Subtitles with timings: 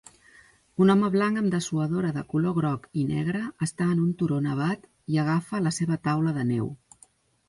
[0.83, 4.89] Un home blanc amb dessuadora de color groc i negre està en un turó nevat
[5.17, 6.73] i agafa la seva taula de neu.